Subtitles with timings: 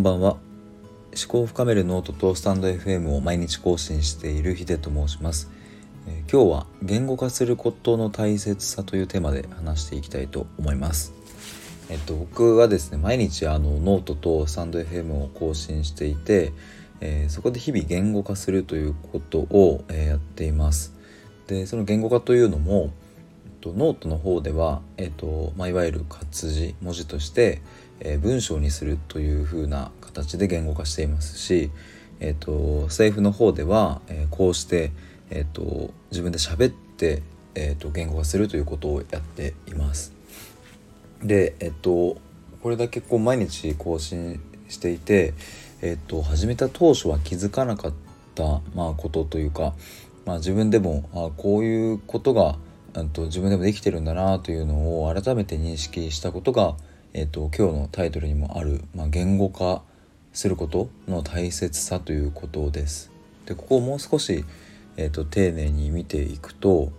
[0.00, 0.38] んばんは。
[1.14, 5.50] 思考を深めるノートとスタンド FM を毎日更新しているヒデと申します、
[6.06, 11.12] えー、今日は言語化することの大切さというテーマで話していきたいと思います。
[11.90, 16.52] えっと僕はですね毎日あのノートとスタンド FM を更新していて、
[17.00, 20.94] えー、そこで日々言語化するということを、えー、やっています。
[21.48, 22.90] でその言語化というのも
[23.60, 27.60] とノートの方では、えーとまあ、いわゆる活字文字として、
[28.00, 31.70] えー、文章にするというふうな形で言語化していますし、
[32.20, 34.92] えーと、政府の方では、えー、こうして、
[35.30, 37.22] えーと、自分で喋って、
[37.54, 40.12] えーと、言語化するということをやっています。
[41.22, 42.20] で、えっ、ー、と
[42.62, 45.34] これだけこう毎日更新していて、
[45.82, 47.92] えっ、ー、と始めた当初は気づかなかっ
[48.34, 49.74] た、まあ、ことというか、
[50.26, 52.56] まあ、自分でもあこういうことが
[53.12, 56.74] と自分でもできてるんだなというのを改めて認識したことが、
[57.12, 59.82] えーと、今日のタイトルにもある、まあ、言語化
[60.32, 63.10] することの大切さということです。
[63.46, 64.44] でここをもう少し、
[64.96, 66.92] えーと、丁寧に見ていくと,、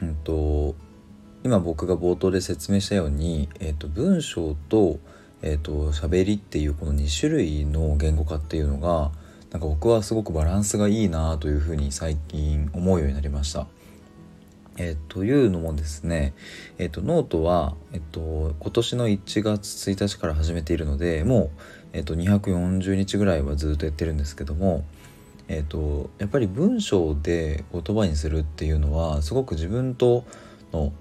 [0.00, 0.74] うんと、
[1.44, 4.98] 今僕が冒頭で説明したように、えー、と文章と,、
[5.42, 9.10] えー、と喋りっていうこの2種類の言語化っていうのが
[9.50, 13.66] なんか僕はすごくバランスがいいなというふうに最近思うようになりました。
[14.78, 16.34] えー、というのもですね、
[16.78, 21.50] えーと、ノートは、えーと、今年の1月1日から始めているのでもう、
[21.92, 24.84] えーと、240日ぐらいはずっとやってるんですけども、
[25.48, 30.24] えー、とやっぱり文章で言葉にするっていうのはすごく自分と
[30.72, 30.92] の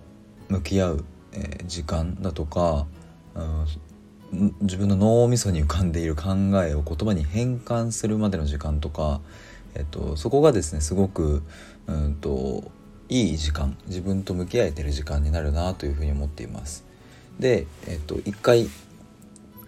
[0.50, 2.88] 向き合う、えー、時間だとか、
[3.36, 6.34] うん、自分の脳みそに浮かんでいる考
[6.64, 9.22] えを言葉に変換するまでの時間とか、
[9.76, 11.44] えー、とそこがですねすごく
[11.86, 12.72] うんと
[13.10, 16.86] いい時間自分と向き合えてる時間になるなというふうに思っています。
[17.40, 18.68] で、えっと、一回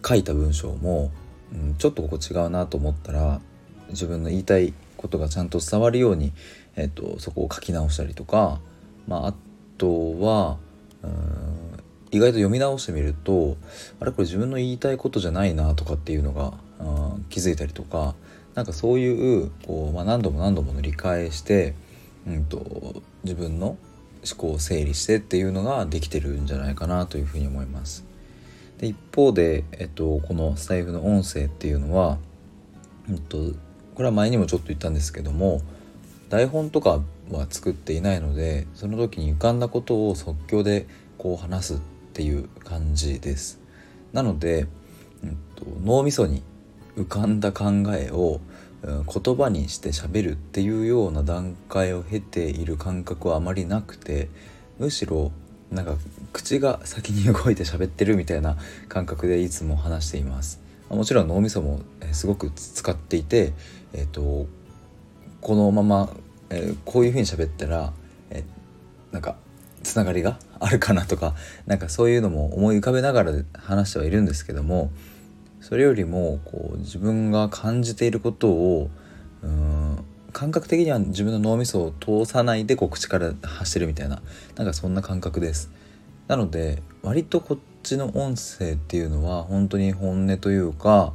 [0.06, 1.12] 書いた文章も、
[1.54, 3.42] うん、ちょっとここ違うなと思ったら
[3.90, 6.34] 自分の言いたいことがちゃんと伝わるように、
[6.76, 8.60] えっと、そこを書き直したりとか、
[9.08, 9.34] まあ、あ
[9.78, 10.58] とは
[11.04, 11.60] うん
[12.12, 13.56] 意外と読み直してみると
[14.00, 18.16] あれこれ自分の言いたいことじゃないなとかっていうのが、うん、気づいたりとか
[18.56, 21.76] なんかそういうこう、まあ、何度も何度も塗り返して
[22.28, 28.06] うんと、自分の思考を整理してっていうのができてるんじゃないかなというふうに思います。
[28.80, 32.18] で一方で、えっと、このスタイフの音声っていうのは、
[33.10, 33.38] えっと、
[33.96, 35.62] これは前にもちょっと言ったんですけども
[36.30, 40.88] 台本とかは作っていないのでその時に浮かんだことを即興で
[41.18, 41.78] こう話すっ
[42.14, 43.60] ていう感じです。
[44.14, 44.68] なので、
[45.24, 46.42] えっと、脳みそに
[46.96, 47.66] 浮かんだ考
[47.96, 48.40] えを
[48.84, 54.30] 言葉にして喋るっていうような段階を経ている感覚はあまりなくて
[54.78, 55.32] むしろ
[55.72, 55.96] なんか
[56.34, 58.58] 口が先に動いて喋ってるみたいな
[58.88, 60.60] 感覚でいつも話しています。
[60.90, 61.82] もちろん脳みそも
[62.12, 63.54] すごく使っていて、
[63.94, 64.48] えーと、
[65.40, 66.10] このまま、
[66.50, 67.94] えー、こういうふうに喋ったら、
[68.32, 69.36] えー、なんか
[69.84, 71.36] つながりがあるかなとか
[71.68, 74.92] なんかそういうのも思い浮かべながら話してはいるんですけども
[75.62, 78.90] それよりもこう自分が感じていることを
[79.44, 84.22] うん感覚的には自分の脳みそを通さないでこう口から発してるみたいな
[84.56, 85.72] なんかそんな感覚です。
[86.28, 91.14] なので割とこっちの音声っていうのは本当に本音というか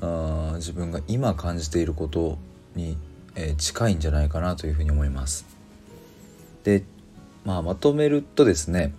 [0.00, 2.38] あ自分が今感じていること
[2.74, 2.96] に、
[3.34, 5.46] え、近いんじゃないかなというふうに思います。
[6.64, 6.84] で、
[7.44, 8.94] まあ、まとめるとですね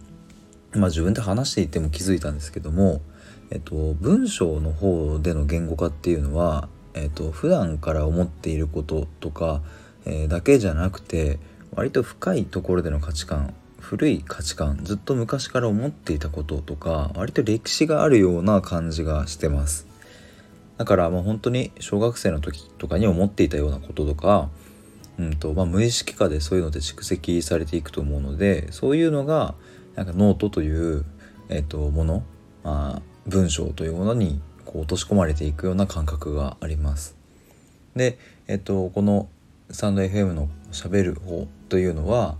[0.73, 3.01] まあ自分で話していても気づいたんですけども
[3.53, 9.61] えっと、文章の方での言語化っていうのは、えっと、普段から思っていることとか、
[10.05, 11.37] えー、だけじゃなくて
[11.75, 19.85] 割と深いところでの価値観古い価値観ずっと昔から思っていたこととか割と歴史があるような感じがしてます。
[20.77, 24.49] だからもう本当に小学生の時とかに思っていたようなこととか、
[25.19, 29.53] うんとまあ、無意識化でそういうので蓄積されていくと思うのでそういうのが
[29.93, 31.05] なんかノートという、
[31.49, 32.23] えっと、もの、
[32.63, 37.15] まあ、文章というものにこう落とし込まれていくような感覚があります。
[37.95, 38.17] で、
[38.47, 39.29] えっと、この
[39.69, 42.35] スタンド FM のしゃべる方というのは、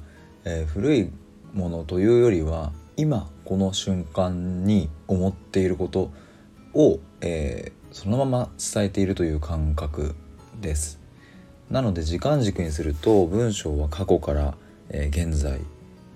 [0.45, 1.09] えー、古い
[1.53, 6.11] ものというよりは今この瞬間に思っていること
[6.73, 10.15] を、えー、そのまま伝えているという感覚
[10.61, 10.99] です。
[11.69, 14.55] なので時間軸にすると文章は過去から、
[14.89, 15.59] えー、現在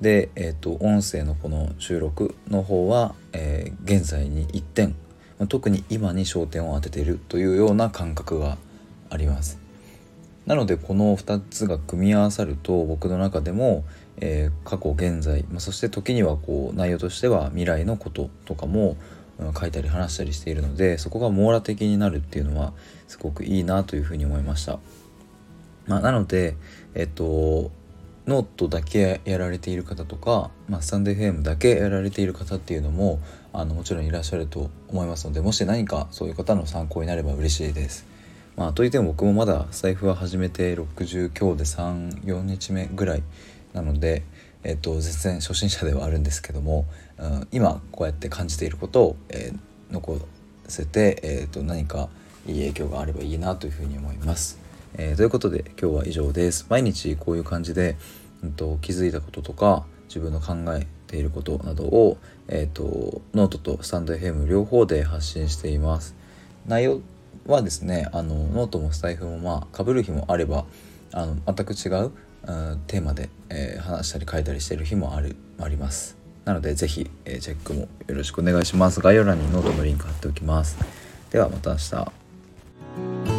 [0.01, 4.95] で、えーと、音声のこの収録の方は、えー、現在に一点
[5.47, 8.57] 特に今に焦点を当てているというような感覚が
[9.09, 9.59] あります
[10.45, 13.83] なのでこの2つが組み合わさると僕の中でも、
[14.17, 18.97] えー、過去現在、まあ、そして時にはこう内容としては未来のこととかも
[19.59, 22.73] 書いたり話したりしているのでそこが網羅的になるっていうのは
[23.07, 24.79] すごくいいなというふうに思いました。
[25.85, 26.55] まあ、なので、
[26.95, 27.71] えっと、
[28.27, 33.19] ノートだけやられている方とか、まあ、スタンド FM だけやられている方っていうのも
[33.53, 38.05] あのもちろんいらっしゃると思いますのでもし何かそういう方の参考になれば嬉しいです。
[38.57, 43.23] まあ、といっても僕もまだ財布は始めて60今日で34日目ぐらい
[43.73, 44.23] なので、
[44.63, 46.85] えっと、全然初心者ではあるんですけども、
[47.19, 50.19] うん、今こうやって感じていることを、えー、残
[50.67, 52.09] せて、えー、と何か
[52.47, 54.66] いい影響があればいいなというふうに思います。
[54.95, 56.65] えー、ということで今日は以上です。
[56.69, 57.97] 毎日こういう感じで、
[58.43, 62.17] うんと、気づいたこととか自分の考えていることなどを、
[62.47, 66.15] えーと、ノートとスタンド FM 両方で発信しています。
[66.65, 67.01] 内容
[67.45, 70.65] はですねあのノートもスタイフもまあ被る日もあれば
[71.13, 72.11] あの全く違う、
[72.45, 76.17] うん、テーマで、えー、話したり書いたりしてる日もあるあります。
[76.45, 79.01] なので是非、えー、チェックもよろしくお願いします。
[79.01, 80.77] 概要欄にノートのリンク貼っておきます。
[81.29, 83.36] ではまた明日。